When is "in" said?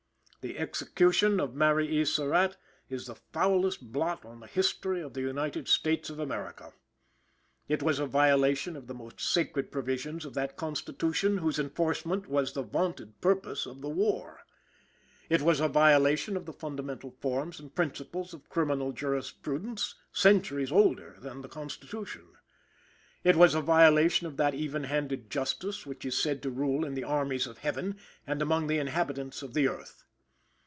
26.83-26.95